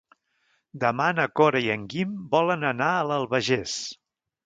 Demà 0.83 1.05
na 1.19 1.27
Cora 1.41 1.63
i 1.67 1.71
en 1.75 1.85
Guim 1.93 2.17
volen 2.35 2.69
anar 2.73 2.91
a 2.97 3.07
l'Albagés. 3.13 3.81